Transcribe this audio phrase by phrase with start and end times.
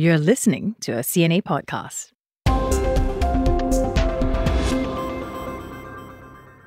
[0.00, 2.12] You're listening to a CNA podcast.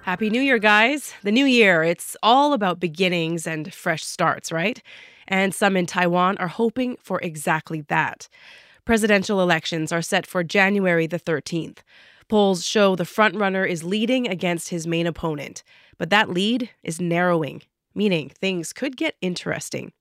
[0.04, 1.16] Happy New Year, guys.
[1.24, 4.80] The new year, it's all about beginnings and fresh starts, right?
[5.28, 8.30] And some in Taiwan are hoping for exactly that.
[8.86, 11.80] Presidential elections are set for January the 13th.
[12.28, 15.64] Polls show the frontrunner is leading against his main opponent,
[15.98, 17.64] but that lead is narrowing,
[17.96, 19.92] meaning things could get interesting.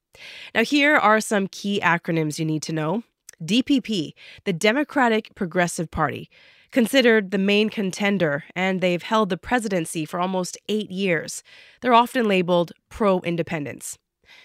[0.55, 3.05] Now, here are some key acronyms you need to know
[3.43, 4.13] DPP,
[4.45, 6.31] the Democratic Progressive Party,
[6.71, 11.43] considered the main contender, and they've held the presidency for almost eight years.
[11.81, 13.99] They're often labeled pro independence.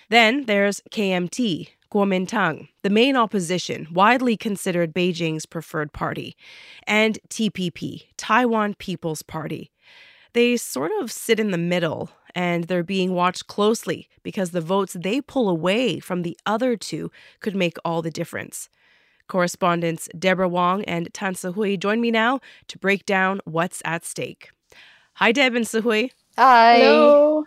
[0.09, 6.35] Then there's KMT, Kuomintang, the main opposition, widely considered Beijing's preferred party,
[6.85, 9.71] and TPP, Taiwan People's Party.
[10.33, 14.95] They sort of sit in the middle, and they're being watched closely because the votes
[14.99, 18.69] they pull away from the other two could make all the difference.
[19.27, 24.49] Correspondents Deborah Wong and Tan Sihui join me now to break down what's at stake.
[25.15, 26.11] Hi, Deb and Sihui.
[26.37, 26.77] Hi.
[26.77, 27.45] Hello.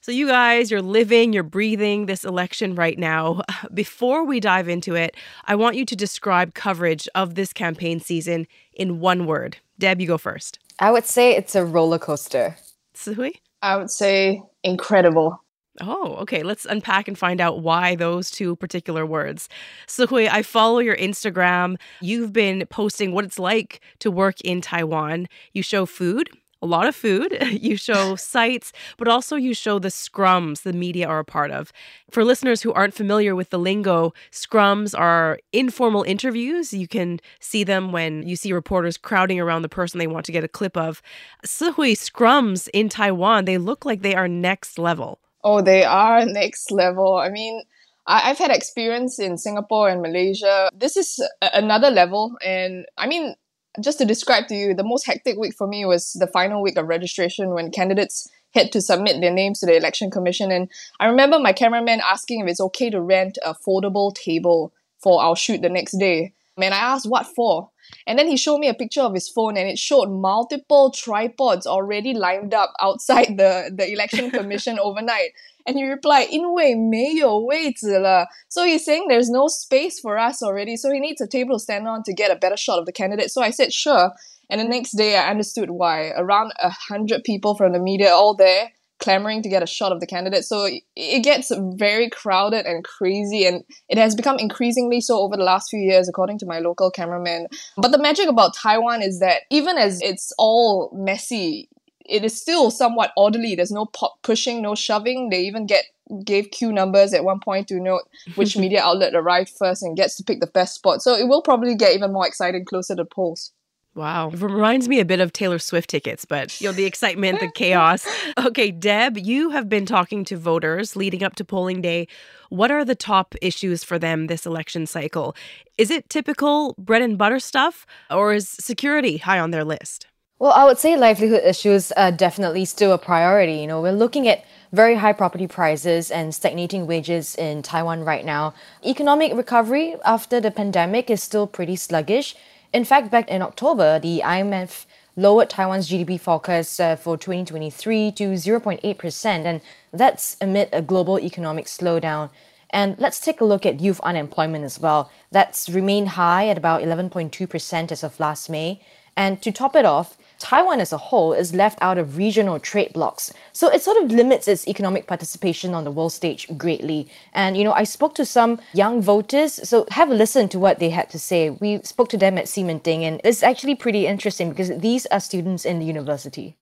[0.00, 3.40] So, you guys, you're living, you're breathing this election right now.
[3.74, 5.16] Before we dive into it,
[5.46, 9.56] I want you to describe coverage of this campaign season in one word.
[9.78, 10.58] Deb, you go first.
[10.78, 12.56] I would say it's a roller coaster.
[12.94, 13.34] Sihui?
[13.62, 15.43] I would say incredible.
[15.80, 16.42] Oh, okay.
[16.42, 19.48] Let's unpack and find out why those two particular words.
[19.88, 21.76] Sihui, I follow your Instagram.
[22.00, 25.26] You've been posting what it's like to work in Taiwan.
[25.52, 26.30] You show food,
[26.62, 27.36] a lot of food.
[27.64, 31.72] You show sights, but also you show the scrums the media are a part of.
[32.10, 36.72] For listeners who aren't familiar with the lingo, scrums are informal interviews.
[36.72, 40.32] You can see them when you see reporters crowding around the person they want to
[40.32, 41.02] get a clip of.
[41.46, 45.20] Sihui scrums in Taiwan, they look like they are next level.
[45.44, 47.16] Oh, they are next level.
[47.16, 47.62] I mean,
[48.06, 50.68] I've had experience in Singapore and Malaysia.
[50.74, 52.36] This is another level.
[52.44, 53.34] And I mean,
[53.80, 56.76] just to describe to you, the most hectic week for me was the final week
[56.76, 60.52] of registration when candidates had to submit their names to the election commission.
[60.52, 64.72] And I remember my cameraman asking if it's okay to rent a foldable table
[65.02, 66.34] for our shoot the next day.
[66.56, 67.70] And I asked what for.
[68.05, 71.65] And then he showed me a picture of his phone and it showed multiple tripods
[71.65, 75.31] already lined up outside the, the election commission overnight.
[75.65, 78.27] And he replied, 因为没有位子了.
[78.47, 80.77] So he's saying there's no space for us already.
[80.77, 82.91] So he needs a table to stand on to get a better shot of the
[82.91, 83.29] candidate.
[83.29, 84.11] So I said, sure.
[84.49, 86.11] And the next day I understood why.
[86.15, 90.00] Around a hundred people from the media all there clamoring to get a shot of
[90.00, 90.44] the candidate.
[90.44, 95.44] So it, gets very crowded and crazy, and it has become increasingly so over the
[95.44, 97.48] last few years, according to my local cameraman.
[97.76, 101.68] But the magic about Taiwan is that even as it's all messy,
[102.06, 103.54] it is still somewhat orderly.
[103.54, 105.30] There's no pop pushing, no shoving.
[105.30, 105.84] They even get
[106.22, 108.02] gave queue numbers at one point to note
[108.34, 111.02] which media outlet arrived first and gets to pick the best spot.
[111.02, 113.52] So it will probably get even more exciting closer to polls.
[113.94, 114.30] Wow.
[114.30, 117.50] It reminds me a bit of Taylor Swift tickets, but you know, the excitement, the
[117.54, 118.06] chaos.
[118.36, 122.08] Okay, Deb, you have been talking to voters leading up to polling day.
[122.48, 125.36] What are the top issues for them this election cycle?
[125.78, 130.06] Is it typical bread and butter stuff, or is security high on their list?
[130.38, 133.54] Well, I would say livelihood issues are definitely still a priority.
[133.54, 138.24] You know, we're looking at very high property prices and stagnating wages in Taiwan right
[138.24, 138.52] now.
[138.84, 142.34] Economic recovery after the pandemic is still pretty sluggish.
[142.74, 148.32] In fact, back in October, the IMF lowered Taiwan's GDP forecast uh, for 2023 to
[148.32, 149.60] 0.8%, and
[149.92, 152.30] that's amid a global economic slowdown.
[152.70, 155.08] And let's take a look at youth unemployment as well.
[155.30, 158.80] That's remained high at about 11.2% as of last May.
[159.16, 162.92] And to top it off, Taiwan as a whole is left out of regional trade
[162.92, 163.32] blocs.
[163.54, 167.08] So it sort of limits its economic participation on the world stage greatly.
[167.32, 170.80] And, you know, I spoke to some young voters, so have a listen to what
[170.80, 171.48] they had to say.
[171.48, 175.64] We spoke to them at Ximending, and it's actually pretty interesting because these are students
[175.64, 176.56] in the university.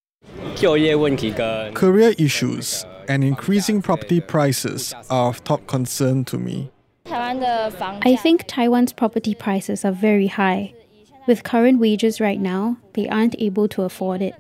[1.75, 6.71] Career issues and increasing property prices are of top concern to me.
[7.07, 10.73] I think Taiwan's property prices are very high.
[11.27, 14.35] With current wages right now, they aren't able to afford it.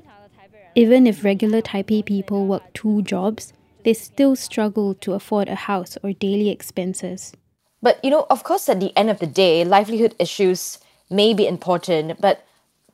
[0.74, 3.52] Even if regular Taipei people work two jobs,
[3.84, 7.32] they still struggle to afford a house or daily expenses.
[7.80, 10.78] But, you know, of course, at the end of the day, livelihood issues
[11.10, 12.44] may be important, but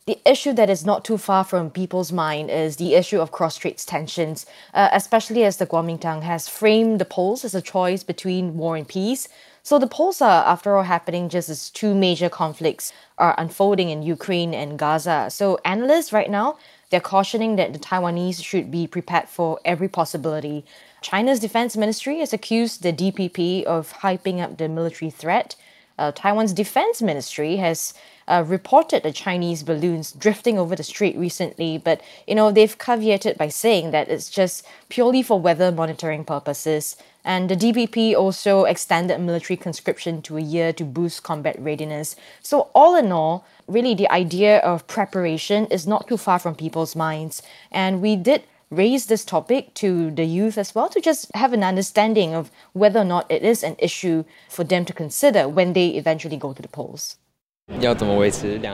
[0.09, 3.57] the issue that is not too far from people's mind is the issue of cross
[3.57, 8.57] strait tensions, uh, especially as the Kuomintang has framed the polls as a choice between
[8.57, 9.29] war and peace.
[9.63, 14.03] So the polls are, after all, happening just as two major conflicts are unfolding in
[14.03, 15.29] Ukraine and Gaza.
[15.29, 16.57] So analysts right now
[16.89, 20.65] they're cautioning that the Taiwanese should be prepared for every possibility.
[21.03, 25.55] China's defense ministry has accused the DPP of hyping up the military threat.
[25.99, 27.93] Uh, Taiwan's defense ministry has
[28.29, 33.37] uh, reported the Chinese balloons drifting over the strait recently, but you know they've caveated
[33.37, 36.97] by saying that it's just purely for weather monitoring purposes.
[37.25, 42.17] And the DPP also extended military conscription to a year to boost combat readiness.
[42.43, 46.95] So all in all, really the idea of preparation is not too far from people's
[46.95, 47.43] minds,
[47.73, 51.63] and we did raise this topic to the youth as well to just have an
[51.63, 55.89] understanding of whether or not it is an issue for them to consider when they
[55.89, 57.17] eventually go to the polls.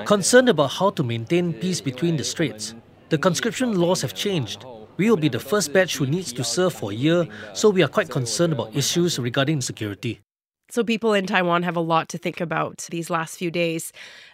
[0.06, 2.74] Concerned about how to maintain peace between the straits,
[3.08, 4.64] the conscription laws have changed.
[4.96, 7.82] We will be the first batch who needs to serve for a year, so we
[7.82, 10.20] are quite concerned about issues regarding security.
[10.74, 13.92] So, people in Taiwan have a lot to think about these last few days.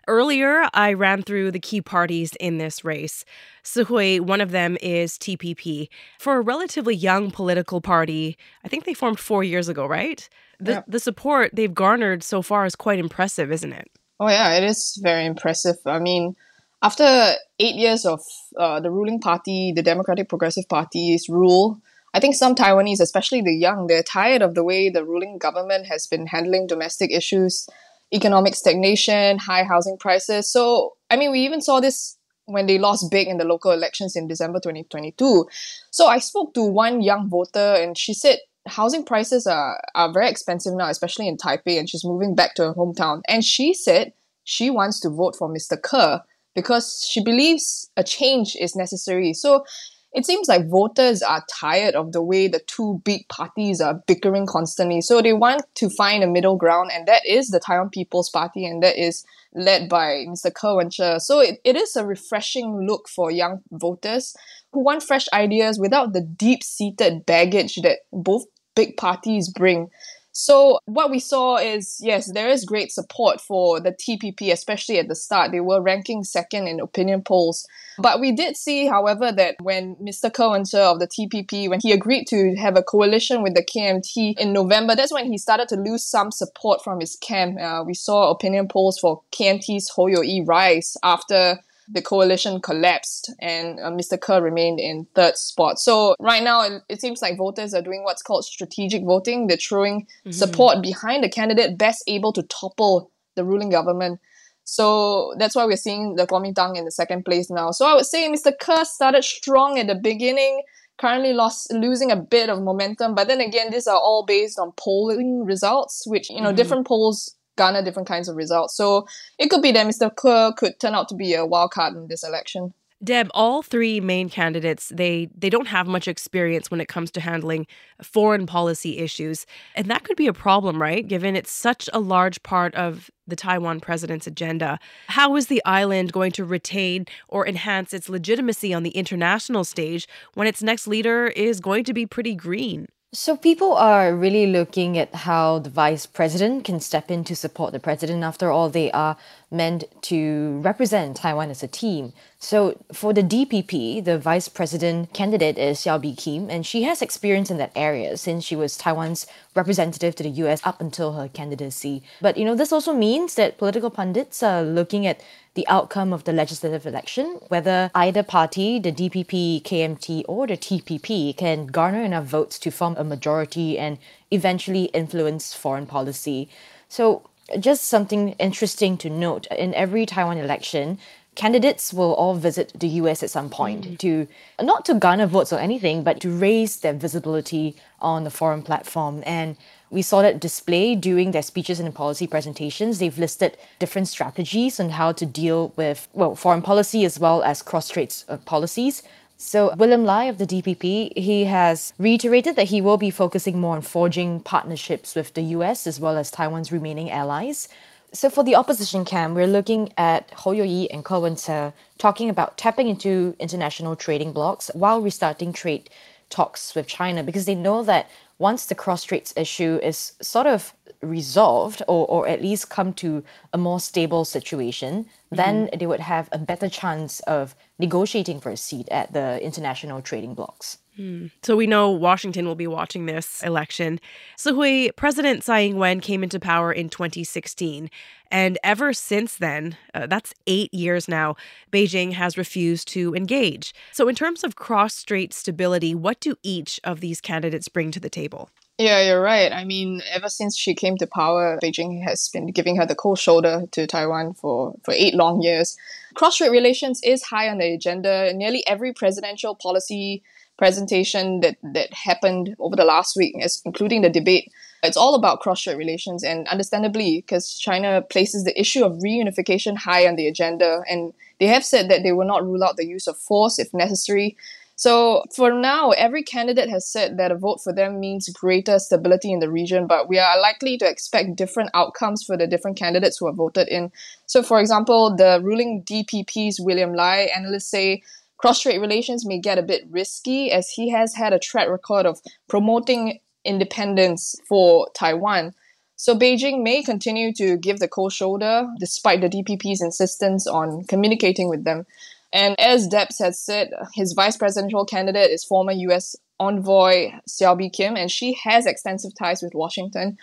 [0.08, 3.26] Earlier, I ran through the key parties in this race.
[3.62, 5.90] Sihui, one of them is TPP.
[6.18, 10.26] For a relatively young political party, I think they formed four years ago, right?
[10.58, 10.84] The, yep.
[10.88, 13.90] the support they've garnered so far is quite impressive, isn't it?
[14.18, 15.76] Oh yeah, it is very impressive.
[15.84, 16.36] I mean,
[16.80, 18.22] after eight years of
[18.58, 21.82] uh, the ruling party, the Democratic Progressive Party's rule,
[22.12, 25.86] I think some Taiwanese, especially the young, they're tired of the way the ruling government
[25.86, 27.68] has been handling domestic issues,
[28.12, 30.50] economic stagnation, high housing prices.
[30.50, 32.16] So, I mean, we even saw this
[32.46, 35.46] when they lost big in the local elections in December 2022.
[35.90, 40.28] So, I spoke to one young voter and she said housing prices are, are very
[40.28, 43.22] expensive now, especially in Taipei, and she's moving back to her hometown.
[43.28, 44.12] And she said
[44.44, 45.80] she wants to vote for Mr.
[45.80, 46.20] Ko
[46.54, 49.32] because she believes a change is necessary.
[49.32, 49.64] So
[50.12, 54.46] it seems like voters are tired of the way the two big parties are bickering
[54.46, 55.00] constantly.
[55.00, 58.66] So they want to find a middle ground, and that is the Taiwan People's Party,
[58.66, 59.24] and that is
[59.54, 60.52] led by Mr.
[60.52, 61.18] Ko Wen-je.
[61.20, 64.34] So it, it is a refreshing look for young voters
[64.72, 69.90] who want fresh ideas without the deep seated baggage that both big parties bring.
[70.32, 75.08] So what we saw is yes, there is great support for the TPP, especially at
[75.08, 75.50] the start.
[75.50, 77.66] They were ranking second in opinion polls.
[77.98, 80.32] But we did see, however, that when Mr.
[80.32, 84.38] Ko Wen-je of the TPP, when he agreed to have a coalition with the KMT
[84.38, 87.60] in November, that's when he started to lose some support from his camp.
[87.60, 91.58] Uh, we saw opinion polls for KMT's Hou Yu-ih rise after
[91.92, 94.20] the coalition collapsed and uh, Mr.
[94.20, 95.78] Ko remained in third spot.
[95.78, 99.46] So right now, it, it, seems like voters are doing what's called strategic voting.
[99.46, 100.30] They're throwing mm-hmm.
[100.30, 104.20] support behind the candidate best able to topple the ruling government.
[104.64, 107.72] So that's why we're seeing the Kuomintang in the second place now.
[107.72, 108.52] So I would say Mr.
[108.56, 110.62] Ko started strong at the beginning,
[110.98, 113.16] currently lost losing a bit of momentum.
[113.16, 116.56] But then again, these are all based on polling results, which you know mm-hmm.
[116.56, 118.74] different polls garner different kinds of results.
[118.74, 119.06] So
[119.38, 120.10] it could be that Mr.
[120.14, 122.72] Ko could turn out to be a wild card in this election.
[123.02, 127.20] Deb, all three main candidates, they they don't have much experience when it comes to
[127.20, 127.66] handling
[128.02, 129.46] foreign policy issues.
[129.74, 131.06] And that could be a problem, right?
[131.06, 134.78] Given it's such a large part of the Taiwan president's agenda.
[135.08, 140.06] How is the island going to retain or enhance its legitimacy on the international stage
[140.34, 142.86] when its next leader is going to be pretty green?
[143.12, 147.72] So people are really looking at how the vice president can step in to support
[147.72, 148.22] the president.
[148.22, 149.16] After all, they are
[149.50, 152.12] meant to represent Taiwan as a team.
[152.38, 157.50] So for the DPP, the vice president candidate is Hsiao Bi-khim, and she has experience
[157.50, 162.02] in that area since she was Taiwan's representative to the US up until her candidacy.
[162.20, 165.20] But you know, this also means that political pundits are looking at
[165.54, 171.36] the outcome of the legislative election, whether either party, the DPP, KMT, or the TPP,
[171.36, 173.98] can garner enough votes to form a majority and
[174.30, 176.48] eventually influence foreign policy.
[176.88, 180.98] So just something interesting to note in every Taiwan election,
[181.34, 183.98] candidates will all visit the US at some point mm.
[183.98, 184.28] to
[184.60, 189.22] not to garner votes or anything, but to raise their visibility on the foreign platform.
[189.24, 189.56] And
[189.90, 192.98] we saw that display during their speeches and policy presentations.
[192.98, 197.62] They've listed different strategies on how to deal with well foreign policy as well as
[197.62, 199.02] cross-strait uh, policies.
[199.42, 203.74] So, William Lai of the DPP, he has reiterated that he will be focusing more
[203.74, 207.66] on forging partnerships with the US as well as Taiwan's remaining allies.
[208.12, 212.58] So, for the opposition camp, we're looking at Hou Yu-ih and Ko Wen-je talking about
[212.58, 215.88] tapping into international trading blocs while restarting trade
[216.28, 220.74] talks with China because they know that once the cross straits issue is sort of
[221.02, 225.36] resolved or, or at least come to a more stable situation, mm-hmm.
[225.36, 230.02] then they would have a better chance of negotiating for a seat at the international
[230.02, 230.78] trading blocs.
[230.98, 231.30] Mm.
[231.42, 234.00] So we know Washington will be watching this election.
[234.36, 237.88] Sihui, President Tsai Ing-wen came into power in 2016,
[238.30, 241.36] and ever since then, uh, that's eight years now,
[241.72, 243.72] Beijing has refused to engage.
[243.92, 248.10] So in terms of cross-strait stability, what do each of these candidates bring to the
[248.10, 248.50] table?
[248.80, 249.52] Yeah, you're right.
[249.52, 253.18] I mean, ever since she came to power, Beijing has been giving her the cold
[253.18, 255.76] shoulder to Taiwan for, for eight long years.
[256.14, 258.32] Cross strait relations is high on the agenda.
[258.32, 260.22] Nearly every presidential policy
[260.56, 263.34] presentation that, that happened over the last week,
[263.66, 264.50] including the debate,
[264.82, 266.24] it's all about cross strait relations.
[266.24, 270.82] And understandably, because China places the issue of reunification high on the agenda.
[270.88, 273.74] And they have said that they will not rule out the use of force if
[273.74, 274.38] necessary.
[274.80, 279.30] So for now, every candidate has said that a vote for them means greater stability
[279.30, 283.18] in the region, but we are likely to expect different outcomes for the different candidates
[283.18, 283.92] who are voted in.
[284.24, 288.02] So, for example, the ruling DPP's William Lai, analysts say
[288.38, 292.18] cross-strait relations may get a bit risky as he has had a track record of
[292.48, 295.52] promoting independence for Taiwan.
[295.96, 301.50] So Beijing may continue to give the cold shoulder despite the DPP's insistence on communicating
[301.50, 301.84] with them.
[302.32, 307.96] And as Debs has said, his vice presidential candidate is former US envoy Hsiao Bi-khim,
[307.96, 310.16] and she has extensive ties with Washington.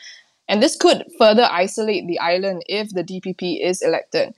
[0.47, 4.33] And this could further isolate the island if the DPP is elected.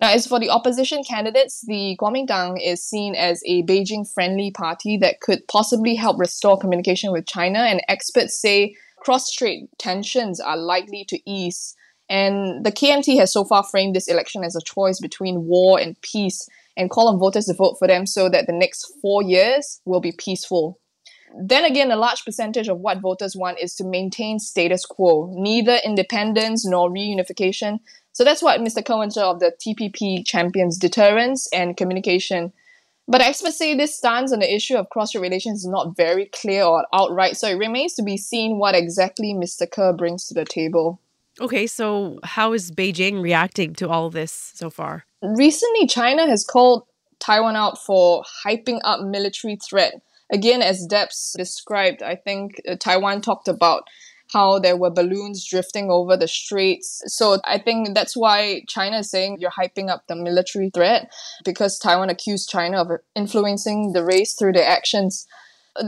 [0.00, 4.96] Now, as for the opposition candidates, the Kuomintang is seen as a Beijing friendly party
[4.96, 10.56] that could possibly help restore communication with China, and experts say cross strait tensions are
[10.56, 11.76] likely to ease.
[12.08, 16.00] And the KMT has so far framed this election as a choice between war and
[16.02, 19.80] peace and call on voters to vote for them so that the next four years
[19.84, 20.78] will be peaceful.
[21.38, 25.78] Then again, a large percentage of what voters want is to maintain status quo, neither
[25.84, 27.80] independence nor reunification.
[28.12, 28.84] So that's what Mr.
[28.84, 32.52] Ko of the TPP champions deterrence and communication.
[33.08, 36.62] But experts say this stance on the issue of cross-strait relations is not very clear
[36.64, 39.68] or outright, so it remains to be seen what exactly Mr.
[39.68, 41.00] Ko brings to the table.
[41.40, 45.06] Okay, so how is Beijing reacting to all this so far?
[45.22, 46.84] Recently, China has called
[47.20, 49.94] Taiwan out for hyping up military threat.
[50.32, 53.84] Again, as Debs described, I think uh, Taiwan talked about
[54.32, 57.02] how there were balloons drifting over the straits.
[57.06, 61.12] So I think that's why China is saying you're hyping up the military threat
[61.44, 65.26] because Taiwan accused China of influencing the race through their actions.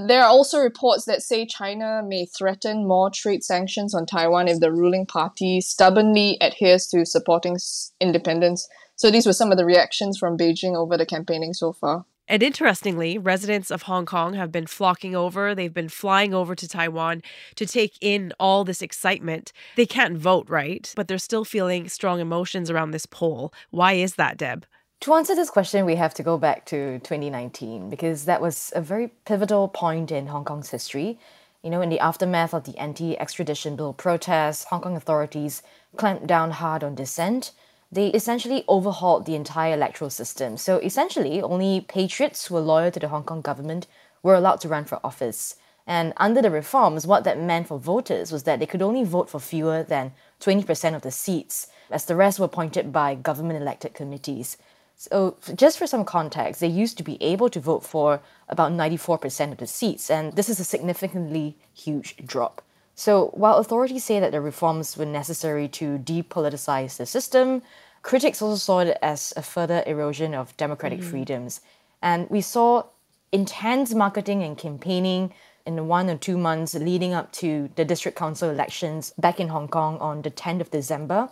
[0.07, 4.61] There are also reports that say China may threaten more trade sanctions on Taiwan if
[4.61, 7.59] the ruling party stubbornly adheres to supporting
[8.01, 8.69] independence.
[9.05, 12.07] So these were some of the reactions from Beijing over the campaigning so far.
[12.27, 15.55] And interestingly, residents of Hong Kong have been flocking over.
[15.55, 17.23] They've been flying over to Taiwan
[17.57, 19.53] to take in all this excitement.
[19.77, 20.91] They can't vote, right?
[20.97, 23.53] But they're still feeling strong emotions around this poll.
[23.69, 24.65] Why is that, Deb?
[25.01, 28.81] To answer this question, we have to go back to 2019 because that was a
[28.81, 31.19] very pivotal point in Hong Kong's history.
[31.63, 35.61] You know, in the aftermath of the anti extradition bill protests, Hong Kong authorities
[35.95, 37.53] clamped down hard on dissent.
[37.95, 40.57] They essentially overhauled the entire electoral system.
[40.57, 43.87] So essentially, only patriots who were loyal to the Hong Kong government
[44.21, 45.55] were allowed to run for office.
[45.87, 49.31] And under the reforms, what that meant for voters was that they could only vote
[49.31, 50.11] for fewer than
[50.41, 54.57] 20% of the seats, as the rest were appointed by government elected committees.
[54.97, 59.53] So, just for some context, they used to be able to vote for about 94%
[59.53, 62.61] of the seats, and this is a significantly huge drop.
[62.95, 67.63] So, while authorities say that the reforms were necessary to depoliticize the system,
[68.03, 71.11] critics also saw it as a further erosion of democratic mm-hmm.
[71.11, 71.61] freedoms.
[72.01, 72.85] And we saw
[73.33, 75.33] intense marketing and campaigning
[75.67, 79.49] in the one or two months leading up to the district council elections back in
[79.49, 81.31] Hong Kong on the 10th of December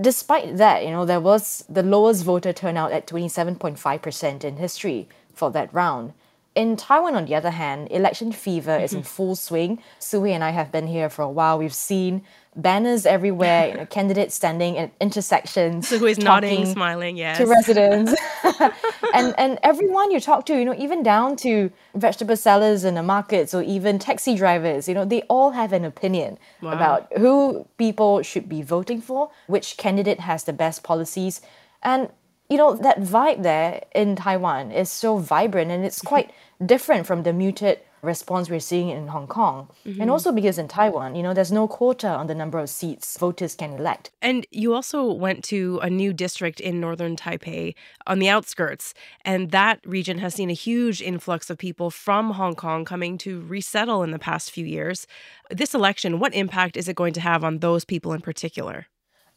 [0.00, 5.50] despite that, you know, there was the lowest voter turnout at 27.5% in history for
[5.50, 6.12] that round.
[6.58, 9.06] In Taiwan, on the other hand, election fever is in mm-hmm.
[9.06, 9.80] full swing.
[10.00, 11.56] Sihui and I have been here for a while.
[11.56, 12.22] We've seen
[12.56, 15.86] banners everywhere, you know, candidates standing at intersections.
[15.86, 17.38] So who is nodding, smiling, yes.
[17.38, 18.12] To residents.
[19.14, 23.04] and and everyone you talk to, you know, even down to vegetable sellers in the
[23.04, 26.72] markets or even taxi drivers, you know, they all have an opinion wow.
[26.72, 31.40] about who people should be voting for, which candidate has the best policies.
[31.84, 32.10] And
[32.48, 36.30] you know, that vibe there in Taiwan is so vibrant and it's quite
[36.64, 39.68] different from the muted response we're seeing in Hong Kong.
[39.84, 40.00] Mm-hmm.
[40.00, 43.18] And also because in Taiwan, you know, there's no quota on the number of seats
[43.18, 44.10] voters can elect.
[44.22, 47.74] And you also went to a new district in northern Taipei
[48.06, 52.54] on the outskirts, and that region has seen a huge influx of people from Hong
[52.54, 55.06] Kong coming to resettle in the past few years.
[55.50, 58.86] This election, what impact is it going to have on those people in particular?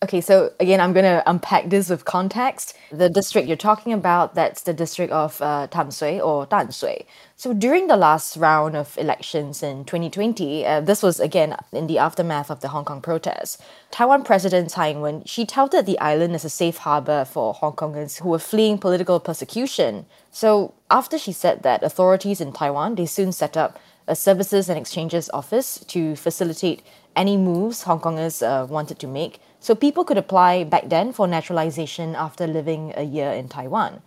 [0.03, 2.75] Okay, so again, I'm going to unpack this with context.
[2.91, 7.05] The district you're talking about, that's the district of uh, Tamsui or Danshui.
[7.35, 11.99] So during the last round of elections in 2020, uh, this was again in the
[11.99, 13.59] aftermath of the Hong Kong protests.
[13.91, 18.21] Taiwan President Tsai Ing-wen, she touted the island as a safe harbor for Hong Kongers
[18.21, 20.07] who were fleeing political persecution.
[20.31, 23.77] So after she said that, authorities in Taiwan, they soon set up
[24.07, 26.81] a services and exchanges office to facilitate
[27.15, 29.39] any moves Hong Kongers uh, wanted to make.
[29.61, 34.01] So people could apply back then for naturalization after living a year in Taiwan.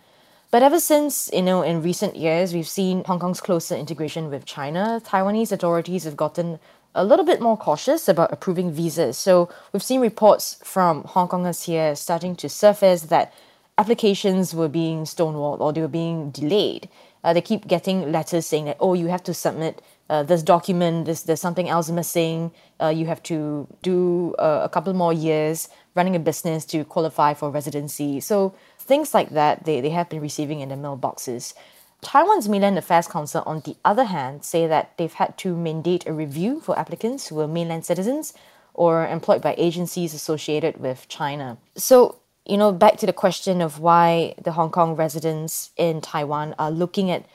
[0.51, 4.43] But ever since, you know, in recent years, we've seen Hong Kong's closer integration with
[4.43, 6.59] China, Taiwanese authorities have gotten
[6.93, 9.17] a little bit more cautious about approving visas.
[9.17, 13.33] So we've seen reports from Hong Kongers here starting to surface that
[13.77, 16.89] applications were being stonewalled or they were being delayed.
[17.23, 21.05] Uh, they keep getting letters saying that, oh, you have to submit uh, this document,
[21.05, 25.69] this, there's something else missing, uh, you have to do uh, a couple more years
[25.95, 28.19] running a business to qualify for residency.
[28.19, 31.53] So things like that, they, they have been receiving in the mailboxes.
[32.01, 36.13] Taiwan's Mainland Affairs Council, on the other hand, say that they've had to mandate a
[36.13, 38.33] review for applicants who are mainland citizens
[38.75, 41.57] or employed by agencies associated with China.
[41.75, 46.53] So, you know, back to the question of why the Hong Kong residents in Taiwan
[46.59, 47.25] are looking at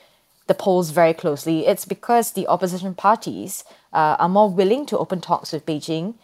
[0.50, 5.20] the polls very closely, it's because the opposition parties uh, are more willing to open
[5.20, 6.14] talks with Beijing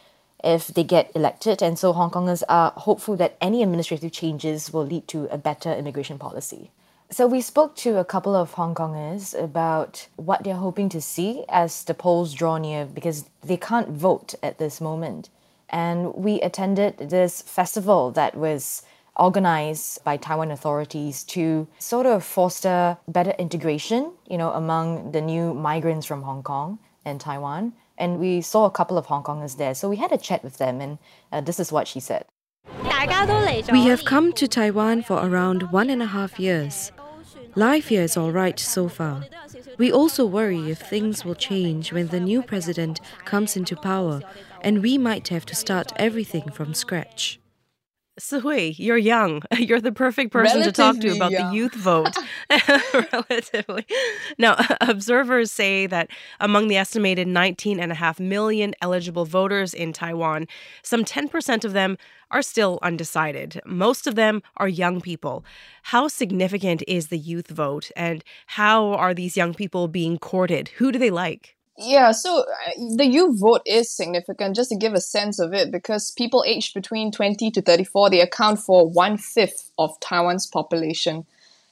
[0.43, 1.63] if they get elected.
[1.63, 5.73] And so Hong Kongers are hopeful that any administrative changes will lead to a better
[5.73, 6.73] immigration policy.
[7.09, 11.45] So we spoke to a couple of Hong Kongers about what they're hoping to see
[11.49, 15.31] as the polls draw near because they can't vote at this moment.
[15.71, 18.83] And we attended this festival that was
[19.19, 25.55] organized by Taiwan authorities to sort of foster better integration, you know, among the new
[25.55, 27.73] migrants from Hong Kong and Taiwan.
[27.99, 29.75] And we saw a couple of Hong Kongers there.
[29.75, 30.99] So we had a chat with them, and
[31.33, 32.27] uh, this is what she said.
[33.73, 36.93] We have come to Taiwan for around one and a half years.
[37.55, 39.25] Life here is alright so far.
[39.79, 44.21] We also worry if things will change when the new president comes into power,
[44.61, 47.41] and we might have to start everything from scratch.
[48.19, 49.43] Sihui, you're young.
[49.59, 51.51] You're the perfect person Relatively to talk to about young.
[51.51, 52.17] the youth vote.
[53.13, 53.87] Relatively.
[54.39, 60.47] Now, observers say that among the estimated 19.5 million eligible voters in Taiwan,
[60.83, 61.99] some 10% of them
[62.31, 63.61] are still undecided.
[63.67, 65.45] Most of them are young people.
[65.83, 70.69] How significant is the youth vote, and how are these young people being courted?
[70.79, 71.56] Who do they like?
[71.79, 75.71] Yeah, so uh, the youth vote is significant, just to give a sense of it,
[75.71, 81.27] because people aged between 20 to 34, they account for one fifth of Taiwan's population.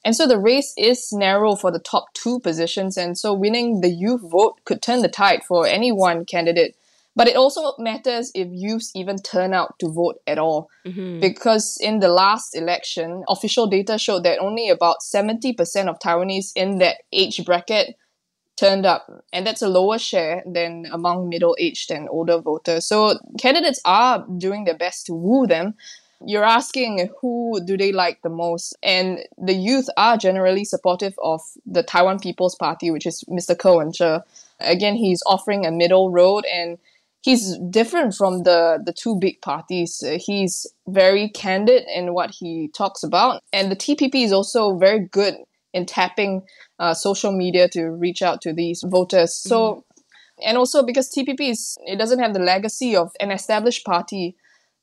[0.04, 3.88] And so the race is narrow for the top two positions, and so winning the
[3.88, 6.76] youth vote could turn the tide for any one candidate.
[7.16, 10.68] But it also matters if youths even turn out to vote at all.
[11.20, 15.54] Because in the last election, official data showed that only about 70%
[15.88, 17.96] of Taiwanese in that age bracket
[18.56, 22.86] turned up, and that's a lower share than among middle aged and older voters.
[22.86, 25.74] So candidates are doing their best to woo them.
[26.24, 31.42] You're asking who do they like the most, and the youth are generally supportive of
[31.66, 33.58] the Taiwan People's Party, which is Mr.
[33.58, 34.20] Ko Wen-je.
[34.60, 36.78] Again, he's offering a middle road, and
[37.20, 40.02] he's different from the the two big parties.
[40.20, 45.34] He's very candid in what he talks about, and the TPP is also very good
[45.74, 46.42] in tapping
[46.78, 49.34] uh, social media to reach out to these voters.
[49.34, 49.84] So,
[50.42, 54.36] and also because TPP is it doesn't have the legacy of an established party.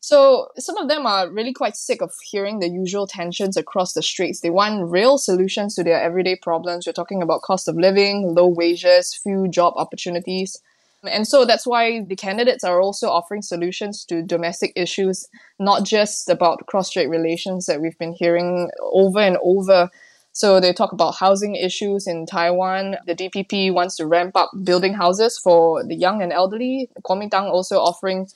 [0.04, 4.02] So some of them are really quite sick of hearing the usual tensions across the
[4.02, 4.42] streets.
[4.42, 6.86] They want real solutions to their everyday problems.
[6.86, 10.60] We're talking about cost of living, low wages, few job opportunities.
[11.04, 15.28] And so that's why the candidates are also offering solutions to domestic issues,
[15.60, 19.90] not just about cross strait relations that we've been hearing over and over.
[20.34, 22.98] So they talk about housing issues in Taiwan.
[23.06, 26.90] The DPP wants to ramp up building houses for the young and elderly.
[27.04, 28.28] Kuomintang also offering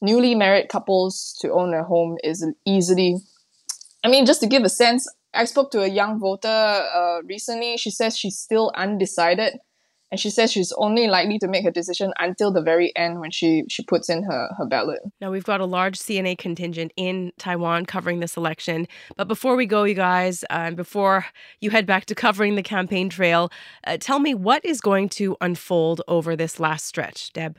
[0.00, 3.18] newly married couples to own a home is easily.
[4.04, 7.76] I mean, just to give a sense, I spoke to a young voter uh, recently.
[7.76, 9.60] She says she's still undecided,
[10.12, 13.30] and she says she's only likely to make her decision until the very end when
[13.30, 15.00] she she puts in her her ballot.
[15.22, 18.86] Now, we've got a large CNA contingent in Taiwan covering this election.
[19.16, 21.24] But before we go, you guys, uh, and before
[21.60, 23.50] you head back to covering the campaign trail,
[23.84, 27.58] uh, tell me what is going to unfold over this last stretch, Deb?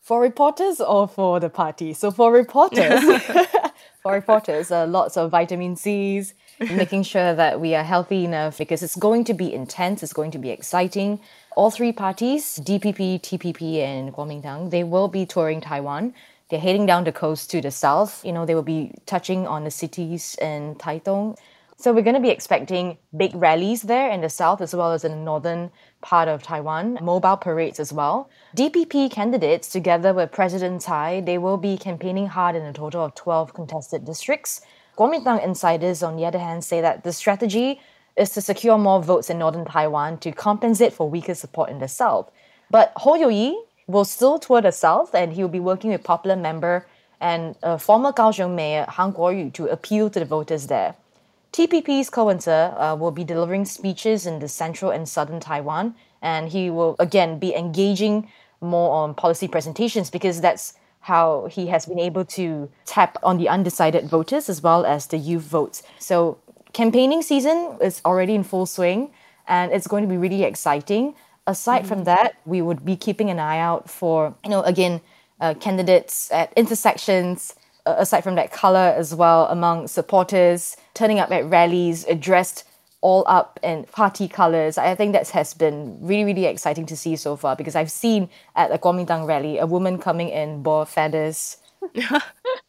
[0.00, 1.92] For reporters or for the party?
[1.92, 3.00] So for reporters,
[4.02, 6.34] for reporters, uh, lots of vitamin C's,
[6.76, 10.30] making sure that we are healthy enough because it's going to be intense, it's going
[10.30, 11.20] to be exciting.
[11.56, 16.14] All three parties, DPP, TPP, and Kuomintang, they will be touring Taiwan.
[16.48, 18.24] They're heading down the coast to the south.
[18.24, 21.36] You know, they will be touching on the cities in Taitung.
[21.82, 25.02] So we're going to be expecting big rallies there in the south as well as
[25.02, 28.30] in the northern part of Taiwan, mobile parades as well.
[28.56, 33.16] DPP candidates, together with President Tsai, they will be campaigning hard in a total of
[33.16, 34.60] 12 contested districts.
[34.96, 37.80] Kuomintang insiders, on the other hand, say that the strategy
[38.16, 41.88] is to secure more votes in northern Taiwan to compensate for weaker support in the
[41.88, 42.30] south.
[42.70, 46.36] But Hou Yu-ih will still tour the south and he will be working with popular
[46.36, 46.86] member
[47.20, 50.94] and uh, former Kaohsiung mayor Han Kuo-yu to appeal to the voters there.
[51.52, 56.48] TPP's Ko Wen-je uh, will be delivering speeches in the central and southern Taiwan, and
[56.48, 58.28] he will again be engaging
[58.60, 63.48] more on policy presentations because that's how he has been able to tap on the
[63.48, 65.82] undecided voters as well as the youth votes.
[65.98, 66.38] So
[66.72, 69.10] campaigning season is already in full swing
[69.46, 71.14] and it's going to be really exciting.
[71.46, 71.88] Aside mm-hmm.
[71.88, 75.00] from that, we would be keeping an eye out for, you know, again,
[75.40, 81.32] uh, candidates at intersections, uh, aside from that color as well among supporters, turning up
[81.32, 82.62] at rallies, addressed
[83.02, 84.78] all up in party colors.
[84.78, 88.30] I think that has been really, really exciting to see so far because I've seen
[88.56, 91.58] at a Kuomintang rally a woman coming in boa feathers,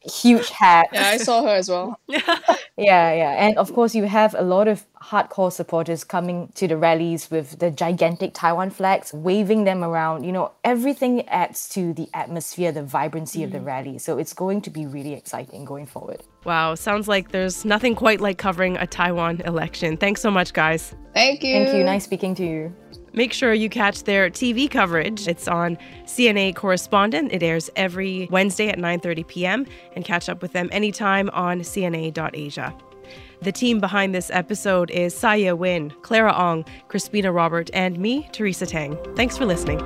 [0.04, 0.90] huge hat.
[0.94, 2.00] Yeah, I saw her as well.
[2.08, 3.46] yeah, yeah.
[3.46, 7.60] And of course, you have a lot of hardcore supporters coming to the rallies with
[7.60, 10.24] the gigantic Taiwan flags, waving them around.
[10.24, 13.46] You know, everything adds to the atmosphere, the vibrancy mm.
[13.46, 13.66] of the mm.
[13.66, 13.98] rally.
[13.98, 16.24] So it's going to be really exciting going forward.
[16.46, 19.98] Wow, sounds like there's nothing quite like covering a Taiwan election.
[19.98, 20.94] Thanks so much, guys.
[21.14, 21.64] Thank you.
[21.64, 21.84] Thank you.
[21.84, 22.76] Nice speaking to you.
[23.14, 25.28] Make sure you catch their TV coverage.
[25.28, 27.32] It's on CNA Correspondent.
[27.32, 29.66] It airs every Wednesday at 9:30 p.m.
[29.96, 32.74] and catch up with them anytime on cna.asia.
[33.42, 38.66] The team behind this episode is Saya Win, Clara Ong, Crispina Robert, and me, Teresa
[38.66, 38.98] Tang.
[39.16, 39.80] Thanks for listening.